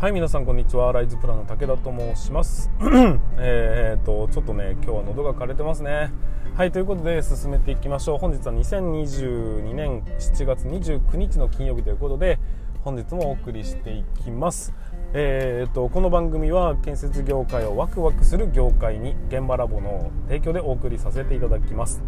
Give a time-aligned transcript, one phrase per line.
[0.00, 0.90] はい皆さんこんにちは。
[0.94, 2.70] ライズプランの武田と申します。
[3.36, 6.10] えーとちょっとね今日は喉が枯れてますね。
[6.56, 8.18] はいということで進めていきましょう。
[8.18, 12.38] 本日は2022年7月29日の金曜日ということで
[12.82, 14.72] 本日もお送りしていきます。
[15.12, 22.02] えーとこの番組は建設業界をワクワクする業界に現場ラボの提供でお送りさせていただきます。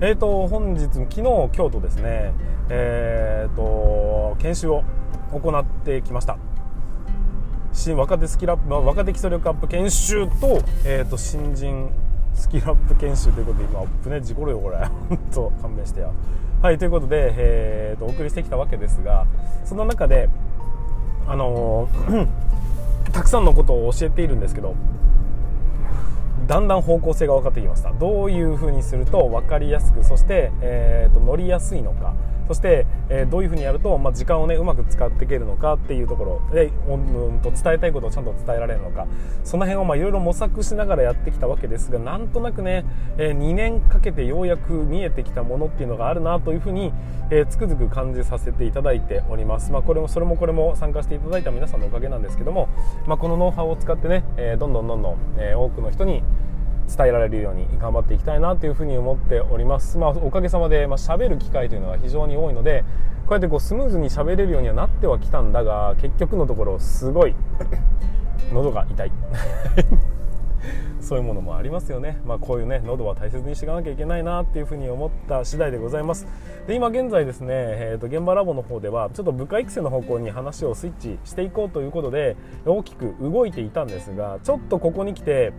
[0.00, 2.32] えーと本日昨日今日とですね。
[2.70, 4.84] えーと研修を
[5.32, 6.38] 行ってきました。
[7.94, 11.90] 若手スキルアップ若手基礎力アップ研修と,、えーと、新人
[12.34, 14.78] スキルアップ研修ということで今アップね事故るよこれ。
[15.08, 16.10] 本当勘弁してや
[16.62, 19.26] はいということで、えーと、お送りしてきたわけですが
[19.64, 20.28] その中で
[21.28, 22.26] あのー、
[23.12, 24.74] たくさんのことを教えているんですけど
[26.46, 27.92] だんだん方向性が分かってきました。
[27.92, 32.14] どういうふうにすると分かりやすくそして、えーと乗りやすいのか。
[32.48, 39.06] そして、えー、どういうふうにやると、まあ、時間をねうまく使っていけるのかっていうところで、うん、と伝えたいことをちゃんと伝えられるのか。
[39.44, 42.84] その辺をまあいろいろ模索しながらやってきたわけですがなんとなくね、
[43.16, 46.92] えー、2年かけてようやく見えてきたものっていうのがあるなというふうに、
[47.30, 52.68] えー、つくづく感じさせていただいております、まあ、これもそれもこれも参加していただいた皆さんのおかげなんですけども、
[53.06, 56.22] まあ、このノウハウを使ってね、えー、どんどんどんどん、えー、多くの人に
[56.86, 62.84] 伝えられるように頑張っていきたいなというふうに思っております、まあ、おかげさまで、まあ、喋る機会というのが非常に多いので
[63.26, 67.34] こうやってこうスムーズに喋れるようにはなってはきたんだが結局のところすごい
[68.52, 69.12] 喉が痛い。
[71.00, 76.26] そういうものもありますよね、まあ、こういうね喉は大切にしていかなきゃいけないなっていうふうに思った次第でございます。
[76.66, 85.52] で今現在ですね、えー、と現場ラボの方ではちょっと部下育成の方向に話をスイッチしていこうということで大きく動いていたんですがちょっとここに来て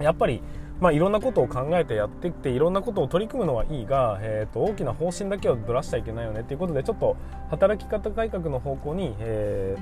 [0.00, 0.42] やっぱり
[0.82, 6.42] まあ、いろんなことを考えてやっていっていろんなことを取り組むのはいいが、えー、と大きな方針だけをずらしちゃいけないよね。
[6.42, 7.16] ということでちょっと
[7.50, 9.76] 働き方改革の方向に、え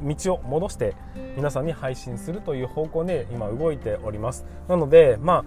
[0.00, 0.94] ー、道を戻して
[1.36, 4.46] 皆さんに配信するという方向で今動いております。
[4.68, 5.44] なのでまあ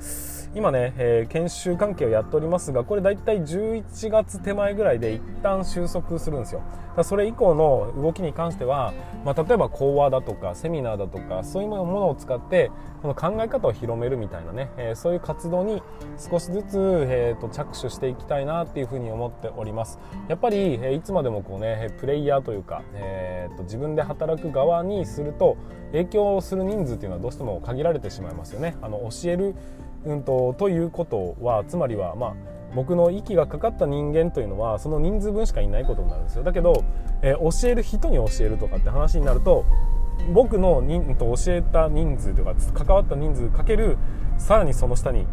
[0.54, 6.62] 今ね、えー、研修関係をやっておりますがこれ大体11月手前ぐらいで一旦収束するんですよ。
[7.04, 8.94] それ以降の動きに関しては、
[9.26, 12.72] まあ、例えば講話だとかセミナーだとかそういうものを使って
[13.02, 15.82] この考え方を広めるみたいなね、えー、そういう活動に
[16.18, 16.78] 少しずつ、
[17.10, 20.00] えーと、着手していきたいなっていうふうに思っております。
[20.28, 25.58] やっぱり、え、いつまでもこうねプレイヤーというか、えー、と自分で働く側にすると
[25.92, 28.76] 影響する人数っていうのはどうしても限られてしまいますよね。
[28.82, 29.56] あの教える
[30.06, 32.36] うんと、ということはつまりは、まあ、
[32.78, 36.44] 僕の息がかかった人間というのはその人数分しかいないことになるんですよ。
[36.44, 36.84] だけど、
[37.24, 39.66] えー、教える人に教えるとかって話になると
[40.32, 43.98] 僕の人と教えた人数とか関わった人数かける
[44.38, 45.26] さらにその下に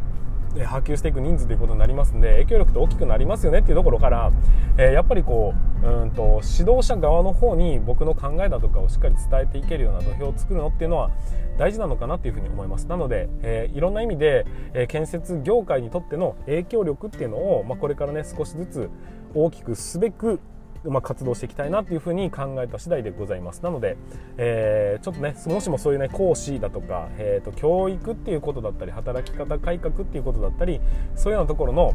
[0.63, 4.33] 波及していく人数ということになりますので影響力って大きくなりますよねっていうところから、
[4.79, 11.11] えー、やっぱりこううんと指導者側の方に僕の考えだとかをしっかり伝えていけるような土俵を作るのっていうのは
[11.59, 12.87] 大事なのかなっていうふうに思います。
[12.87, 18.91] なので、えー、いろんな意味で、えー、建設業界にとっての影響力っていうのを、まあ、これからね少しずつ
[19.35, 20.41] 大きくすべく
[20.85, 23.63] まあ、活動していきたいなというふうに考えた次第でございます。
[23.63, 23.97] なので、
[24.37, 30.81] えー、ちょっとねもしもそういうね講師だとか、えーと、教育っていうことだったり働き方改革っていうことだったり
[31.15, 31.95] そういうようなところの、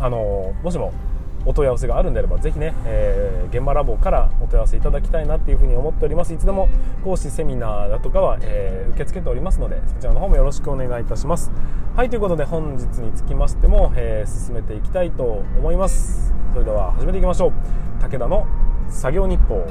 [0.00, 0.92] あのもしも
[1.46, 6.32] お問い合わせがあるんであればぜひね、えー、現場ラボからお問い合わせいただきたいなっていうふうに思っております。
[6.32, 6.68] いつでも
[7.04, 11.50] 講師セミナーだとかは、えー、受け付けておりますのでそちらの方もよろしくお願いいたします。
[11.96, 16.34] はいということで本日につきましても、えー、進めていきたいと思います。
[16.52, 17.52] それでは始めていきましょう。
[18.00, 18.46] 武田の
[18.88, 19.66] 作業日報。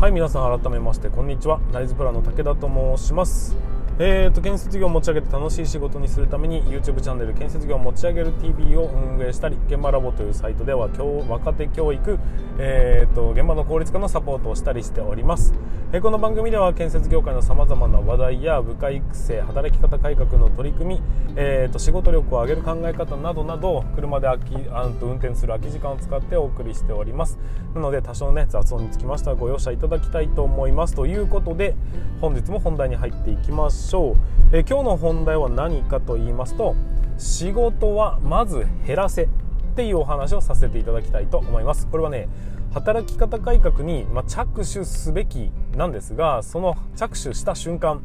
[0.00, 1.60] はい皆さん改めましてこんにちは。
[1.74, 3.54] ライズプラの武田と申します。
[3.98, 12.18] えーと、建設業を持ち上げて楽しい仕事にするために YouTube チャンネル建設業を持ち上げる TV を運営したり現場ラボというサイトでは今日若手教育、
[12.58, 15.52] えーと、現場の効率化のサポートをしたりしております、
[15.92, 21.02] え、この番組では建設業界のさまざまな話題や部下育成働き方改革の取り組み、
[21.34, 27.40] えーと、仕事力を上げる考え方などなど車で空きあと運転する空き時間を使ってお送りしております。
[27.74, 31.74] なので多少ね雑音につきましてはご容赦いただきたいと思いますということで
[32.20, 33.80] 本日も本題に入っていきましょう。
[33.90, 36.76] しょう、え今日の本題は何かと言いますと
[37.18, 39.28] 仕事はまず減らせっ
[39.74, 41.88] ていうお話をさせていただきたいと思います。
[41.88, 42.28] これはね
[42.72, 48.00] 働き方改革に、ま着手すべきなんですがその着手した瞬間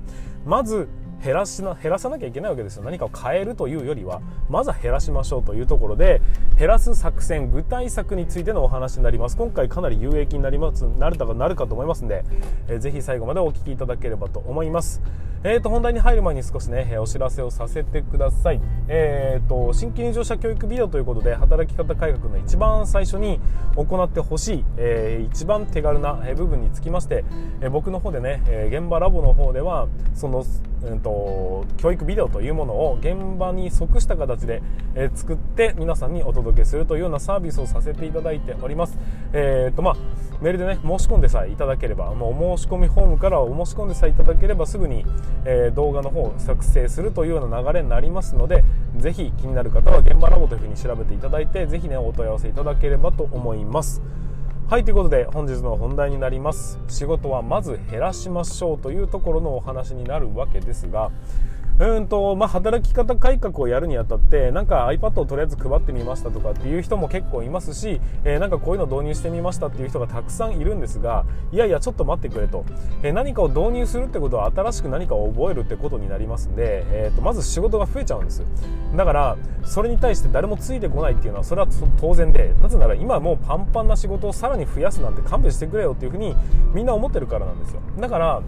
[0.46, 0.88] まず
[1.24, 2.84] 減らしな減らさなきゃいけないわけですよ。
[2.84, 6.22] 何かを変えるというよりはまずは減らしましょうというところで
[6.60, 9.38] 減らす作戦具体策についてのお話になります。
[9.38, 12.24] 今回かなり有益になりますなるかなるかと思いますので、
[12.68, 15.02] えー、ぜひ最後までお聞きいただければと思います。
[15.48, 18.60] えーと、本題に入る前に少しね、お知らせをさせてください。
[18.88, 23.40] えーと、新規入場者教育ビデオということで、働き方改革の一番最初に
[23.76, 27.24] 行ってほしい、えー、一番手軽な部分につきまして、
[27.62, 30.44] えー、僕の方でね、え現場ラボの方では、その、
[30.82, 34.64] うんと、教育ビデオというものを現場に即した形で、
[34.96, 38.98] え作って皆さんにお届けするというようなサービスをさせていただいております。
[39.32, 39.96] えーとまあ、
[40.42, 45.06] メールでね、申し込んでさえいただければ、もう申し込みフォームからお申し込んでさえいただければすぐに、
[45.46, 48.64] え、動画の方を作成するというような流れになりますので
[48.98, 54.02] ぜひ気になる方は現場ラボというふうに調べていただいてぜひねお問い合わせいただければと思います。
[54.68, 56.80] はいということで本日の本題になります。
[56.88, 61.12] 仕事はまず減らしましょうというところのお話になるわけですが
[61.78, 72.64] うんとまあ、働き方改革をやるにあたってなんか iPad をとりあえず配ってみましたとかっていう人も結構いますし、えー、なんかこういうの導入してみましたっていう人がたくさんいるんですがいやいやちょっと待ってくれと、
[73.04, 78.44] えー、何かを導入するってことは新しく何かを覚えるってことになりますんで、えー、とまず仕事が増えちゃうんです。
[78.96, 81.68] だからそれに対して誰もついてこないっていうのはそれは
[82.00, 86.36] 当然でなぜなら今もうパンパンな仕事をさらに増やすなんて勘弁してくれよっていうふうに
[86.74, 87.82] みんな思ってるからなんですよ。
[88.00, 88.42] だから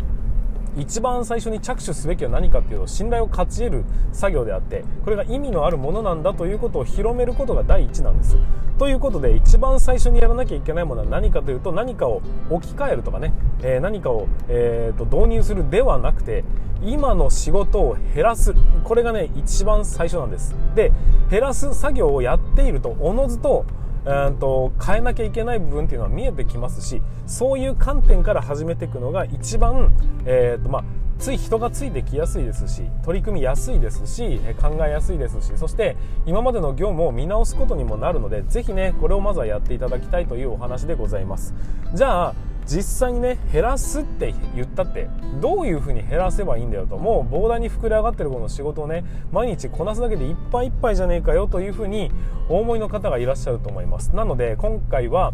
[0.77, 8.37] 一番最初に着手すべきは何かっていうと信頼を勝ち得る作業であってこれが意味のあるものなんだということを広めることが第一なんです。
[8.77, 12.21] ということで一番最初にやらなきゃいけないものは何かというと何かを
[12.51, 13.33] 置き換えるとかね、
[13.63, 16.43] えー、何かを、えーと、導入するではなくて
[16.83, 18.53] 今の仕事を減らす。
[18.83, 20.55] これがね一番最初なんです。
[20.75, 20.91] で
[21.31, 23.65] 減らす作業をやっているとおのずと
[24.07, 29.91] うんと変えなきゃいけない部分っていうのは見えてきますしそういう観点から始めていくのが一番、
[30.25, 30.83] えーとまあ、
[31.19, 41.53] つい人がついてきやすいですし取り組みやすいですし考えやすいですしそして今までの業務を見直すことにもなるのでぜひねこれをまずはやっていただきたいというお話でございます。
[41.93, 42.35] じゃあ
[42.67, 45.09] 実際にね減らすって言ったって
[45.41, 52.11] どういうふうに減らせばいいんだよともう膨大に膨れ上がってるこの仕事をね毎日こなすだけでいっぱいいっぱいじゃねえかよというふうに
[52.49, 54.15] お思いの方がいらっしゃると思います。
[54.15, 55.33] なので今回は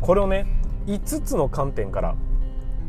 [0.00, 0.46] これをね
[0.86, 2.14] 5つの観点から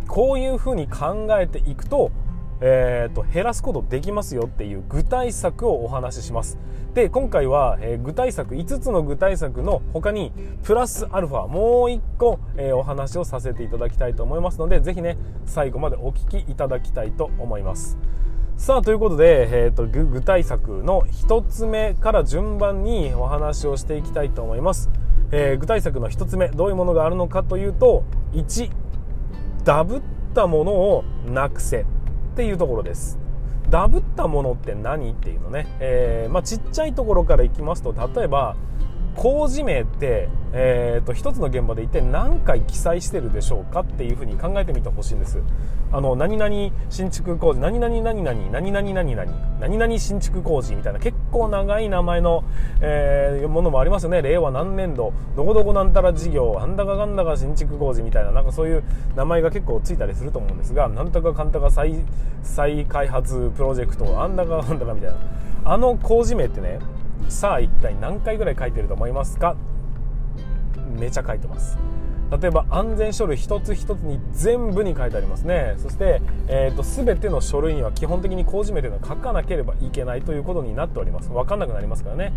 [0.08, 2.12] こういうふうに考えていくと
[2.62, 6.58] えーと、減らすことできますよっていう具体策をお話しします。
[6.94, 10.32] で今回は、えー、具体策5つの具体策の他に
[10.64, 17.98] プラスアルファもう1個、えー、お話をさせていただきたいと思いますのでぜひね最後までお聞きいただきたいと思います。
[18.56, 24.90] さあということで、えーと、と具体策の1つ目から順番にお話をしていきたいと思います、
[25.32, 28.72] えー、具体策の1つ目どういうものがあるのかというと1
[29.66, 30.02] ダブっ
[30.34, 31.86] たものをなくせ。
[32.36, 33.18] っていうところです。
[33.70, 35.14] ダブったものって何？
[35.14, 38.58] っていうのね、えー、まあ、ちっちゃいところからいきますと例えば
[39.16, 45.42] 工事名って、えーと、一つの現場で一体何回記載してるでしょうかっていうふうに考えてみてほしいんです。
[45.92, 49.32] あの何々新築工事何々何々何々何々
[49.62, 52.44] 何々新築工事みたいな結構長い名前の、
[52.82, 54.22] えー、ものもありますよね。
[54.22, 58.84] 令和何年度どこどこなんたら事業あんだかかんだか新築工事みたいななんかそういう
[59.16, 61.96] 名前が結構ついたりすると思うんですがなんとかかんたか再
[62.44, 65.18] 再開発プロジェクトあんだかかんだかみたいな。
[65.68, 66.80] あの工事名ってね
[67.30, 69.56] さあ一体何回ぐらい書いてると思いますか？
[71.00, 71.78] めちゃ書いてます。
[72.42, 75.76] 例えば安全書類一つ一つに全部に書いてありますね。
[75.78, 81.30] そして、えーと、全ての書類には基本的に工事名というのは書かなければいけないということになっております。
[81.30, 82.34] 分かんなくなりますからね。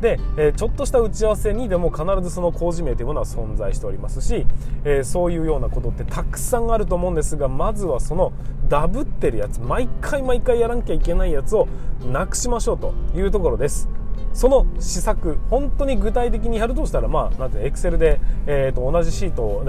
[0.00, 4.46] で、えー、ちょっとした打ち合わせにでも必ずその工事名というものは存在しておりますし、
[4.84, 8.32] えー、そういうようなことってたくさんあると思うんですがまずはその
[8.68, 11.66] ダブってるやつ毎回毎回やらなきゃいけないやつを
[12.12, 13.88] なくしましょうというところです。
[14.32, 19.64] その施策本当に具体的にやるとしたらまあなんてエクセルで、えー、と同じシートを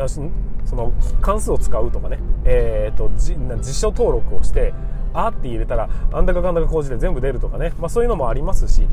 [0.66, 4.74] その関数を使うとかね、えー、と辞書登録をして
[5.14, 8.88] あって入れたらあんだかかんだか工事で全部出るとかね、まあ、そういうのもありますし。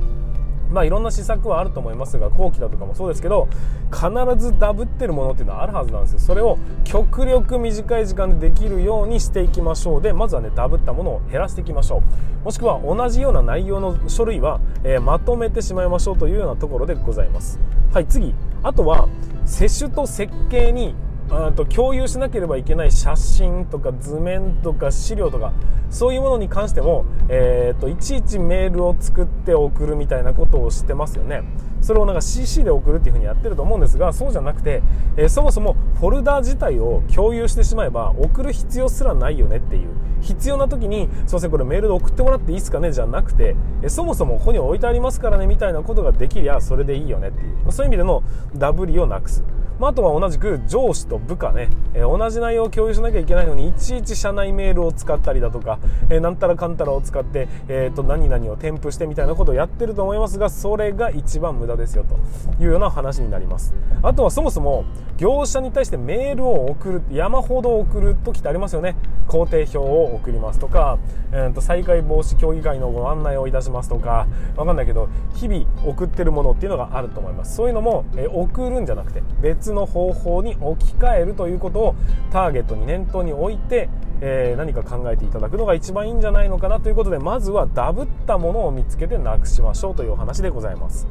[0.71, 3.49] まあ、いろんな施策はあると思いますが後期だとかもそうですけど
[3.93, 6.19] 必ずダブってるものっていうのはあるはずなんですよ。
[6.21, 10.03] それを極力短い時間でできるようにしていきましょう。
[10.03, 12.03] でまずはねダブったものを減らしていきましょ
[12.43, 12.45] う。
[12.45, 17.59] もしくは同じような内容の書類は、えー、まとめてしまいましょうというようなところでございます。
[17.93, 18.35] はい次。
[18.63, 19.09] あとは
[19.47, 20.95] 接種と設計に
[21.31, 25.53] あと共有しなければいけない写真とか図面とか資料とか
[25.89, 31.43] そういうものに関しても、えーと、いちいちメールを作って送るみたいなことをしてますよね。
[31.81, 34.83] それをなんか CC で送るっていうふうにやってると思うんですがそうじゃなくて、
[35.17, 39.89] えー、そもそもフォルダ自体を共有してしまえば送る必要すらないよねっていう
[40.21, 48.23] 必要な時にすいませんこれメールで送ってもらっていいですかねじゃなくて、えー、そもそもここに置いてありますからねみたいなことができりゃそれでいいよねっていうそういう意味での
[48.55, 49.43] ダブりをなくす。
[49.81, 55.79] まあ、あとは同じく上司と部下ね、えー、同じ内容を共有しなきゃいけないのにいちいち社内メールを使ったりだとか、
[56.11, 63.73] えー、なんたらかんたらを使って、えー、と何々を添付してみたいなことをやってると思いますがそれが一番無駄ですよというような話になります。
[64.03, 64.85] あとはそもそも
[65.17, 68.97] 業者に対してメールを送る山ほど送る時ってありますよね。
[69.27, 70.99] 工程表を送りますとか、
[71.33, 77.57] えー、と再開防止協議会のご案内をいたしますとかわかんないけど日々送ってるものっていうのがあると思います。
[77.57, 79.23] そういうのも、えー、送るんじゃなくて
[79.71, 81.95] 別の方法に置き換えるということを
[82.31, 83.89] ターゲットに念頭に置いて、
[84.21, 91.07] えー、何か考えていただくのが一番いいんじゃないのかなということでまずはダブったものを見つけてなくしましょうというお話でございます。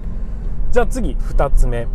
[0.72, 1.88] じゃあ次2つ目。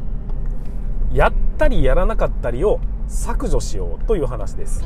[1.13, 4.85] やったりやらなかったりを削除しようという話です。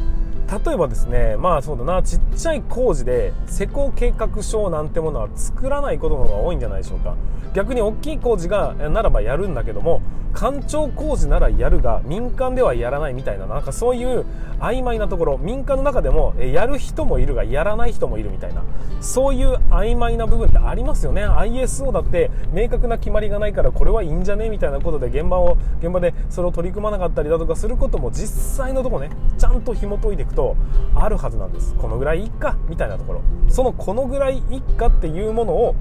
[0.50, 7.14] 例えばですねまあそうだなちっちゃい工事で施工計画書なんてものは作らないことの方が多いんじゃないでしょうか。
[7.54, 10.02] 逆に大きい工事がならばやるんだけども
[10.34, 14.26] 官庁工事ならやるが民間ではやらないみたいななんかそういう
[14.60, 18.62] 曖昧なところ民間の中でもやる人もいるがやらない人もいるみたいな
[19.00, 21.22] そういう曖昧な部分ってありますよね。
[21.22, 30.56] ISO だって明確な決まりがないからこれはいいんじゃねみたいなことで現場を現場でそれを取り組まなかったりだとかすることも実際のとこねちゃんと紐解いていくと
[30.94, 31.74] あるはずなんです。
[31.74, 33.22] このぐらいいっかみたいなところ。
[33.48, 35.74] そのこのぐらいいっかっていうものを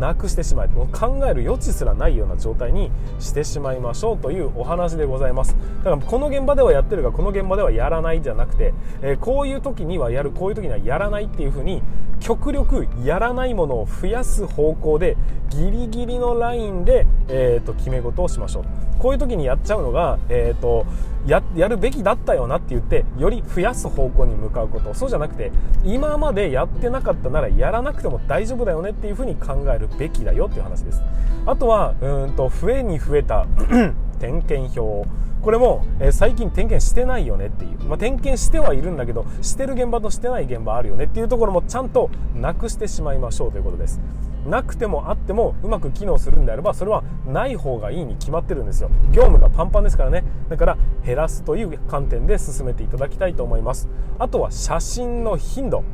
[0.00, 2.90] なくしてしまい考える余地すらないような状態に
[3.20, 5.56] してしまいましょうというお話でございます。
[5.84, 11.80] だからこの現場ではやってるがこの現場ではやらないじゃなくて、えー、こういう時にはやるこういう時にはやらないっていう風に
[12.18, 15.16] 極力やらないものを増やす方向で
[15.50, 18.64] ギリギリのラインで、えーと、決め事をしましょう。
[19.02, 20.86] こういう時にやっちゃうのが、えーと、
[21.26, 24.94] ややるべきだったよなって言ってより増やす方向に向かうこと。
[24.94, 25.50] そうじゃなくて
[25.84, 31.02] 今までやってなかったならやらなくても大丈夫だよねっていう風に考えるべきだよっていう話です。
[31.46, 33.46] あとはうんと増えに増えた
[34.20, 35.08] 点検表
[35.42, 44.00] これも、えー、最近点検してないよねっていう、まあ、点検してはいるんだけどしてる現場としてない現場あるよねっていうところもちゃんとなくしてしまいましょうということです。
[44.46, 48.90] なくてもあってもうまく機能するんであればそれはない方がいいに決まってるんですよ。
[49.12, 50.24] 業務がパンパンですからね。
[50.48, 53.88] だから減らすという観点で進めていただきたいと思います。
[54.18, 55.84] あとは写真の頻度。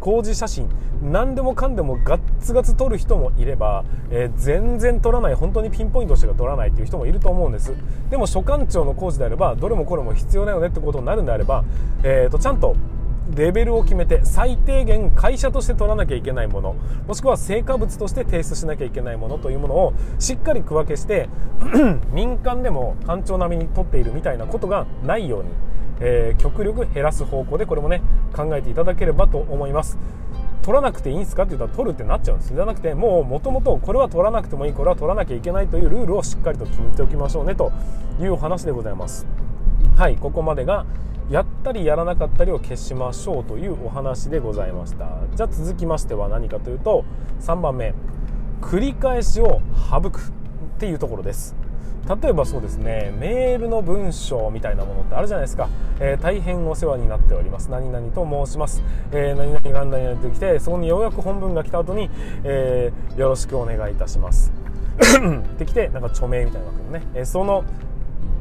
[0.00, 0.68] 工事写真。
[1.02, 7.72] 何でもかんでもガッツガツ撮る人もいれば、えー、全然撮らない本当にピンポイントしか撮らないっていう人もいると思うんです。
[8.10, 11.64] でも所管庁の工事であればどれもこれも必要だよねってことになるんであれば、
[12.02, 12.76] えーと、ちゃんと
[13.34, 16.74] レベルを決めて最低限会社として取らなきゃいけないもの
[17.06, 21.28] もしくは成果物として提出しなきゃいけないものというものをしっかり区分けして
[22.12, 25.50] 民間でも官庁並みに取っているみたいなことがないように
[26.00, 28.02] えー、極力減らす方向でこれもね
[28.34, 29.98] 考えていただければと思います。
[30.62, 32.54] 取らなくていいんですかって言ったら取るってなっちゃうんです。
[32.54, 37.72] じゃなくてもうもともとこれは取らなくてもいいこれは取らなきゃいけないというルールをしっかりと決めておきましょうねと
[38.20, 39.26] いうお話でございます。
[39.96, 40.86] はいここまでが
[41.30, 45.06] やったりやらなかったりを消しましょうというお話でございました。
[45.36, 47.04] じゃあ続きましては何かというと
[47.40, 47.94] 3番目。
[48.60, 50.22] 繰り返しを省くっ
[50.78, 51.54] ていうところです。
[52.22, 53.14] 例えばそうですね。
[53.18, 55.68] メールの文章みたいなものってあるじゃないですか、
[56.00, 57.70] えー、大変お世話になっております。
[57.70, 58.82] 何々と申します、
[59.12, 62.10] えー、何々が何々ってきてそこにようやく本文が来た後に、
[62.42, 64.52] えー、よろしくお願いいたします。
[65.00, 67.64] ってきてなんか著名みたいなわけのね、えその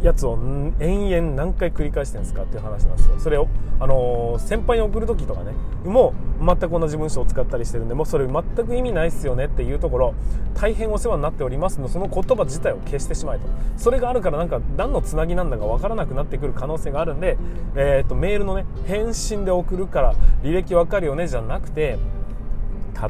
[0.01, 0.37] やつを
[0.79, 3.19] 延々何回繰り返してるんですかっていう話なんですよ。
[3.19, 3.47] それを、
[3.79, 5.51] あのー、先輩に送る時とかね
[5.83, 10.13] もう全く同じ文章を使ったりしてるんでもうそれ全く意味ないっすよねっていうところ
[10.55, 13.47] 大変お世話になっておりますのその言葉自体を消してしまえと。
[13.77, 17.37] それがあるからなんか何のつなぎなんだか分からなくなってくる可能性があるんで、
[17.75, 21.97] えー、とメールのね返信で送るから履歴分かるよねじゃなくて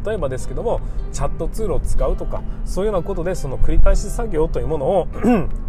[0.05, 0.81] 例えばですけども
[1.12, 5.08] チャットツールを使うとかそういうようなことでその繰り返し作業というものを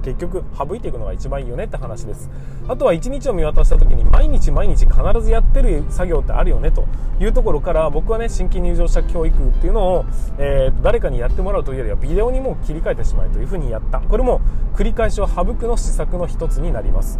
[0.01, 2.31] 結局省いていくのが一番いいよねって話です。
[2.69, 6.87] あとは1日を見渡した時に毎日毎日必ずやってる作業ってあるよねと
[7.21, 10.05] いうところから僕はね新規入場者教育っていうのを、
[10.39, 14.01] えー、誰かにやってもらうというよりはビデオにも切り替えてしまえというふうにやった。
[14.01, 14.41] これも
[14.75, 17.19] 繰り返しを省くの施策の一つになります。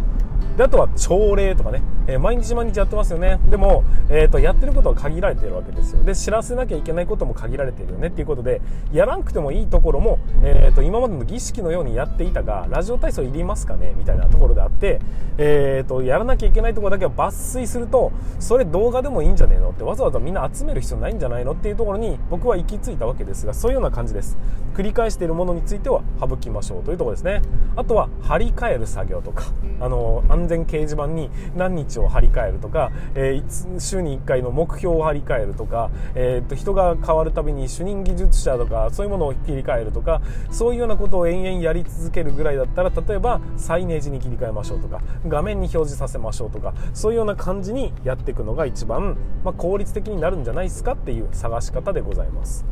[0.57, 1.81] であとは朝礼とかね。
[2.07, 3.39] えー、毎日毎日やってますよね。
[3.49, 6.03] でも、えーと、やってることは限られてるわけですよ。
[6.03, 8.07] で知らせなきゃいけないことも限られているよね。
[8.07, 8.59] っていうことで
[8.91, 13.93] やらなくてもいいところも、えーと、今までの儀式のようにやっていたがラジオ体操いりますかね？
[13.95, 14.99] みたいなところであって、
[15.37, 19.69] えーと、やらなきゃいけないところだけを抜粋するとそれ動画でもいいんじゃねえの？
[19.69, 21.51] ってわざわざみんな集める必要ないんじゃないの？
[21.51, 24.37] っていうところに僕は行き着いたわけですがそういうような感じです。
[24.73, 27.41] 繰り返しているものについては省きましょうというところですね。
[27.75, 29.45] あとは張り替える作業とか。
[29.79, 52.65] あの安全掲示板に何日を張り替えるとか、えー、週に1回の目標を張り替えるとか、えー、と人が変わるたびに主任技術者とかそういうものを切り替えるとかそういうようなことを延々やり続けるぐらいだったら例えばサイネージに切り替えましょうとか画面に表示させましょうとかそういうような感じにやっていくのが一番、まあ、効率的になるんじゃないですかっていう探し方でございます。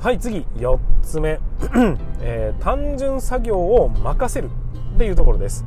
[0.00, 1.38] はい次4つ目、
[2.22, 4.48] えー、単純作業を任せる
[4.94, 5.66] っていうところです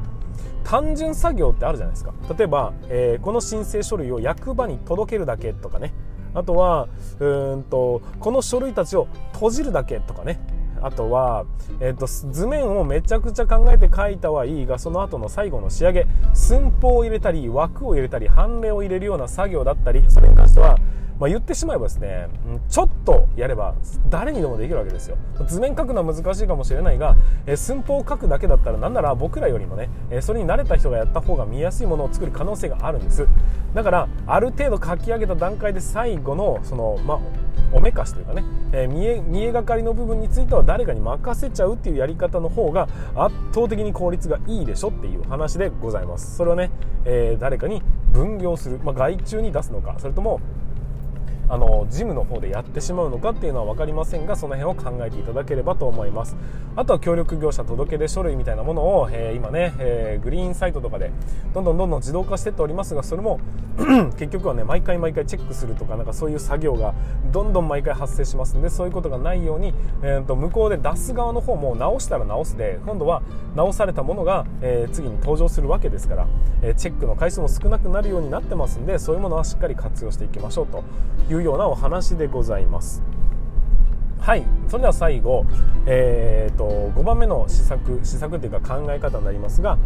[0.63, 2.13] 単純作業ってあるじゃないですか。
[2.37, 5.93] 例えば、えー、この申請書類を役場に届けるだけとかね。
[6.33, 6.87] あとは
[7.19, 10.39] うんとこの書類たちを閉じるだけとかね。
[10.81, 11.45] あとは、
[11.79, 16.07] えーと、図面をめちゃくちゃ考えて書いたはいいがその後の最後の仕上げ。
[16.33, 20.77] 寸法を入れたり枠を入れたり判例を入れるような作業だったりそれに関しては
[21.23, 22.27] まあ、言ってしまえばですね
[22.67, 23.75] ちょっとやれば
[24.09, 25.15] 誰にでもできるわけですよ。
[25.47, 27.15] 図面書くのは難しいかもしれないが、
[27.47, 33.25] え寸法を書くだけだったらなんなら僕らよりもね、えそれに慣れた人がやった方が見やすいものを作る可能性があるんです。
[33.73, 37.19] だからある程度書き上げた段階で最後のそのまあ
[37.71, 46.35] おめかしというかね、え、見え見えがかりの部分については誰かに任せちゃうっていうやり方の方が圧倒的に効率がいいでしょっていう話でございます。
[46.35, 46.69] それをね、
[47.05, 50.41] えー、誰かに分業する、まあ、外注に出すのかそれとも
[51.53, 56.35] あのジムの方でやってしまうのかっていうのは分かりませんがその辺を考えていただければと思います。
[56.75, 61.11] あとは協力業者届出書類みたいなものを、えー、今ね、えー、グリーンサイトとかで
[61.53, 63.39] どんどんどんどん自動化してっておりますがそれも
[64.17, 66.95] 結局はね毎回毎回チェックするとかなんかそういう作業が
[67.31, 73.21] どんどん毎回発生しますんでそういうことがないように、えーと、向こうで出す側の方も直したら直すで今度は
[73.55, 76.27] 直されたものが、えー、次に登場するわけですから、
[76.63, 80.83] え、チェックの回数も少なくなるようになってますんでそういうものはしっかり活用していきましょうと
[81.29, 83.03] いうようなお話でございます。
[84.19, 84.45] はい。
[84.69, 85.45] それでは最後、
[85.85, 89.77] えーと、5番目の施策施策というか考え方になりますが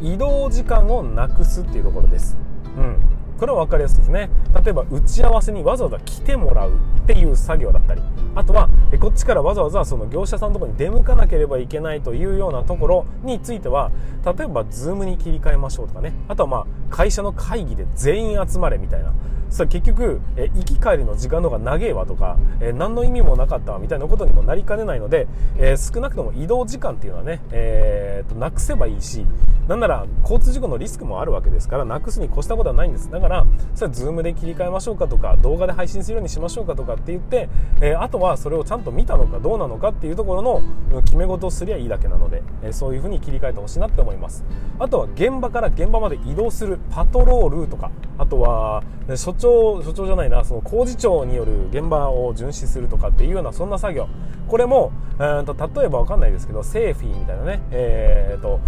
[0.00, 2.36] 移動時間をなくすっていうところです、
[2.76, 3.00] うん、
[3.38, 4.28] これは分かりやすいですね。
[4.64, 8.02] 例えば打ち合わせにわざわざ来てもらうっていう作業だったり
[8.34, 8.68] あとは
[9.00, 13.92] こっちからわざわざその業者さんのとこに出向かなければいけないというようなところについては
[14.24, 16.12] 例えば Zoom に切り替えましょうとかね。
[16.26, 19.12] あとはまあ会社の会議で全員集まれみたいな。
[19.50, 25.28] それ結局、え行き帰りの時間の方が長えわとか、え何の意味もなかったわみたいなことにもなりかねないので、
[25.58, 29.26] え少なくとも移動時間っていうのはね、えー、となくせばいいし
[29.68, 33.10] なんなら交通事故のリスクもあるわけですからなくすに越したことはないんです。
[33.10, 37.48] だからそれは Zoom で切り替えましょうかとか動画で配信するようにしましょうかとかって言って、
[37.80, 40.62] えあとはそれをちゃんと見たのかどうなのかっていうところの
[41.02, 44.44] 決め事をすりゃいいだけなので、えそういうふうに切り替えてほしいなって思います。
[44.78, 48.82] あとは現場から現場まで移動するパトロールとかあとは
[49.14, 54.08] 所長所長じゃないなその工事長による現場を巡視するとかっていうようなそんな作業。
[54.48, 58.60] これも、えーと、例えば分かんないですけどセーフィーみたいなね、えーと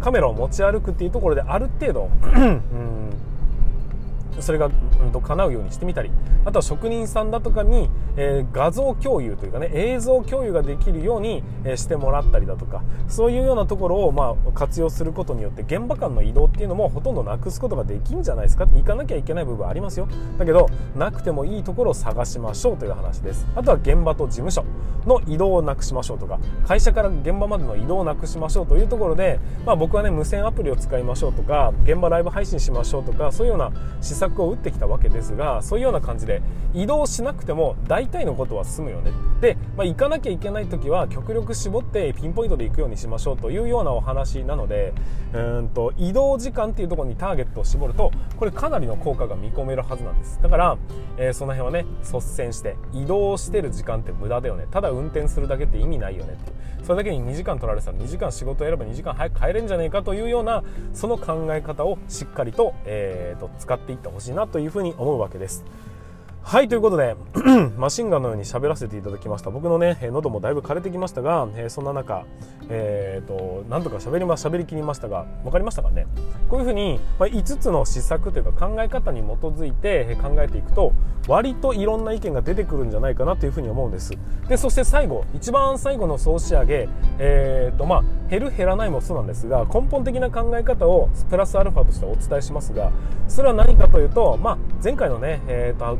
[0.00, 2.60] カメラを持ち歩くっていうところである程度 うん
[4.40, 4.70] それが、う
[5.04, 6.10] ん、と叶うようにしてみたり
[6.44, 18.66] あとは職人さんだとかに、えー、画像共有というかね映像共有ができるように、え、してもらったりだとかそういうようなところを、まあ、活用することによって現場間の移動っていうのもほとんどなくすことができんじゃないですか。
[18.66, 20.08] 行かなきゃいけない部分ありますよ。
[20.38, 23.46] だけどなくてもいいところを探しましょうという話です。
[23.54, 24.64] あとは現場と事務所
[25.06, 36.42] の移動をなくしましょうとか会社から現場までの移動をなくしましょうというところで、まあ、僕はね無線アプリを使いましょうとか現場ライブ配信しましょうとかそういうような施策を打ってきたわけですがそういうような感じで
[36.74, 39.12] 移動しなくても大体のことは済むよね。
[39.40, 44.92] で、まあ、行かなきゃいけない時は極力絞ってピンポイントで行くようにしましょうというようなお話なので
[45.32, 50.40] うんと移動時間っていうところにターゲットを絞るとこれかなりの効果が見込めるはずなんです。
[50.42, 50.78] だから、
[51.18, 54.66] えー、その辺はね率先して移動してる時間って無駄だよね。
[54.70, 56.32] ただ運転するだけって意味ないよね。
[56.32, 56.52] って
[56.84, 65.64] それだけに2時間取られてたら2時間仕事やれば2時間早く帰れるんじゃねえかというようなその考え方をしっかりと,、えーと使っていってほしいなというふうに思うわけです。
[66.46, 67.16] はいということで
[67.78, 69.48] マシンガンのように喋らせていただきました。
[69.48, 72.26] 僕のね喉もだいぶ枯れてきましたが、え、そんな中、
[72.68, 76.06] えーと、なんとか喋りま喋りきりましたが分かりましたかね？
[76.50, 80.92] こういうふうに、ま、5つの施策というか考え方に基づいて考えていくと
[81.28, 84.12] 割といろんな意見が出てくるんじゃないかなというふうに思うんです。
[84.46, 92.92] でそして最後一番最後の総仕上げ、えーとまあ、減る減らないもそうなんですが根本的な考え方をプラスアルファとしてお伝えしますが
[93.28, 95.96] それは何かというと、まあ、前回のね、えーと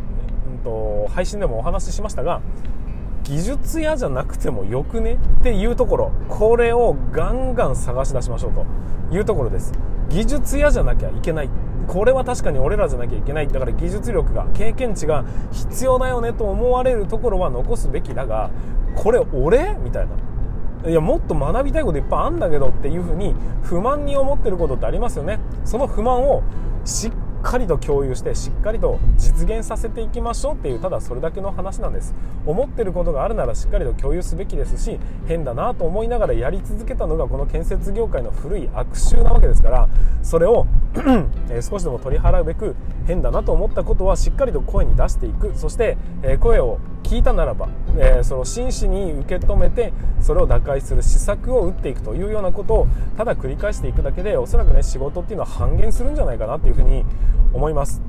[0.48, 2.40] んと配信でもお話ししましたが
[3.22, 8.66] 技術屋じゃなくてもよくねっていうところこれをガンガン探し出しましょうと
[9.14, 9.72] いうところです。
[10.10, 11.50] 技術屋じゃなきゃいけない。
[11.86, 13.48] これは確かに俺らじゃなきゃいけない。
[13.48, 18.50] だから技術力が経験値が必要だよねと思われるところは残すべきだが
[18.96, 19.76] これ俺？
[19.82, 20.06] みたい
[20.82, 20.90] な。
[20.90, 25.38] いやもっと学びたいこといっぱいあるんだけどっていうふうに不満に思ってることってありますよね。
[25.64, 26.42] その不満を
[26.84, 27.12] しっ
[27.46, 32.14] っかりと共有してしっかりと実現させていきましょうっていうただそれだけの話なんです。
[32.46, 39.88] 思ってることがあるならしっかりと共有すべきですし変だなと思いながらやり続けたのがこの建設業界の古い悪臭なわけですから
[40.22, 40.66] それを
[41.62, 42.74] 少しでも取り払うべく
[43.06, 45.52] 変だなと思ったことはしっかりと声に出していく。
[45.54, 45.98] そして、
[46.40, 52.86] 声を聞いたならば、えー、その真摯に受け止めてそれを打開する施策を打っていくというようなことを
[53.16, 57.04] ただ繰り返していくだけでおそらくね仕事っていうのは半減するんじゃないかなっていうふうに
[57.52, 58.02] 思います。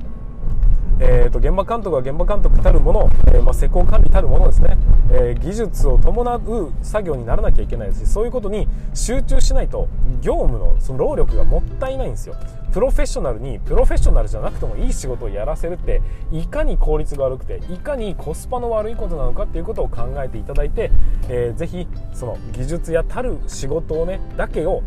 [0.98, 4.78] えーと、現場監督は現場監督たるもの、えー、まあ、施工管理たるものですね、
[5.12, 9.88] えー、技術を伴う作業にならなきゃいけないですしそういうことに集中しないと
[10.22, 12.34] 業務のその労力がもったいないんですよ
[12.76, 20.90] プロフェッショナルにプロフェッショナルじゃなくてもいい仕事をやらせるっていかに効率が悪くていかにコスパの悪いことなのかっていうことを考えていただいて、
[21.30, 24.82] えー、ぜひその技術やたる仕事をねだけを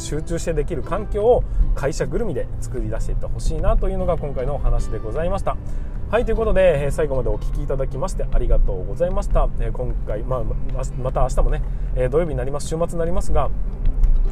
[0.00, 1.44] 集中してできる環境を
[1.76, 5.56] 会社ぐるみで作り出していってほしいなというのが今回のお話でございました。
[6.10, 10.42] はいということで、え最後までお聴きいただきましてありがとうございました、え今回、まあ、
[11.00, 11.62] また明日もね、
[11.94, 12.66] え土曜日になります。
[12.66, 13.48] 週末になりますが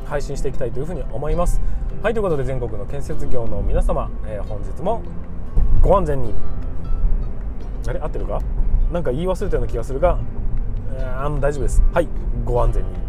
[0.08, 1.60] 配信していきたいというふうに思います。
[2.02, 5.02] はいということで全国の建設業の皆様、え本日も
[5.82, 6.32] ご安全に。
[7.86, 8.40] あれ合ってるか？
[8.92, 10.18] なんか言い忘れたような気がするが、
[10.92, 11.82] えー、大丈夫です。
[11.92, 12.08] はい
[12.44, 13.07] ご安全に。